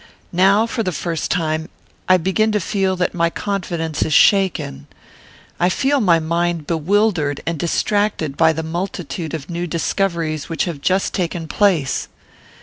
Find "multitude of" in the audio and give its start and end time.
8.63-9.47